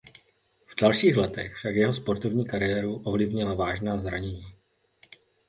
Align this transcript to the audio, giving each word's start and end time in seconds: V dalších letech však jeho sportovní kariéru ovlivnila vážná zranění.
V 0.67 0.75
dalších 0.81 1.17
letech 1.17 1.53
však 1.55 1.75
jeho 1.75 1.93
sportovní 1.93 2.45
kariéru 2.45 2.95
ovlivnila 3.03 3.53
vážná 3.53 3.97
zranění. 3.99 4.45